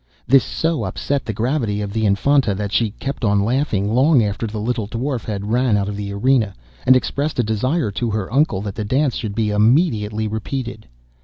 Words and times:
This 0.27 0.43
so 0.43 0.83
upset 0.83 1.25
the 1.25 1.31
gravity 1.31 1.79
of 1.79 1.93
the 1.93 2.07
Infanta 2.07 2.55
that 2.55 2.71
she 2.71 2.89
kept 2.89 3.23
on 3.23 3.43
laughing 3.45 3.93
long 3.93 4.23
after 4.23 4.47
the 4.47 4.57
little 4.59 4.87
Dwarf 4.87 5.25
had 5.25 5.51
ran 5.51 5.77
out 5.77 5.87
of 5.87 5.95
the 5.95 6.11
arena, 6.11 6.55
and 6.87 6.95
expressed 6.95 7.37
a 7.37 7.43
desire 7.43 7.91
to 7.91 8.09
her 8.09 8.33
uncle 8.33 8.61
that 8.61 8.73
the 8.73 8.83
dance 8.83 9.15
should 9.15 9.35
be 9.35 9.51
immediately 9.51 10.27
repeated. 10.27 10.87